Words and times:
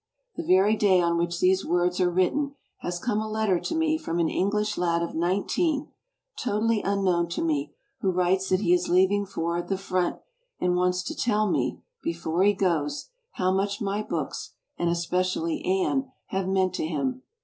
The 0.35 0.41
very 0.41 0.75
day 0.75 0.99
on 0.99 1.19
which 1.19 1.39
these 1.39 1.63
words 1.63 1.99
are 1.99 2.09
written 2.09 2.55
has 2.79 2.97
come 2.97 3.21
a 3.21 3.31
tetter 3.31 3.59
to 3.59 3.75
me 3.75 3.99
from 3.99 4.17
an 4.17 4.29
English 4.29 4.75
lad 4.75 5.03
of 5.03 5.13
nineteen, 5.13 5.89
totally 6.39 6.81
unknown 6.81 7.29
to 7.29 7.43
me, 7.43 7.75
who 7.99 8.09
writes 8.11 8.49
that 8.49 8.61
he 8.61 8.73
is 8.73 8.89
leaving 8.89 9.27
for 9.27 9.61
"the 9.61 9.77
front" 9.77 10.17
and 10.59 10.75
wants 10.75 11.03
to 11.03 11.15
tell 11.15 11.51
me 11.51 11.83
"before 12.01 12.41
he 12.41 12.53
goes" 12.55 13.09
how 13.33 13.51
much 13.53 13.79
my 13.79 14.01
books 14.01 14.53
and 14.75 14.89
especially 14.89 15.63
v^nn^ 15.63 16.09
have 16.29 16.47
meant 16.47 16.73
to 16.73 16.87
him. 16.87 17.21